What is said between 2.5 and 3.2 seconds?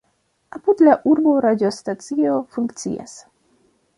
funkcias.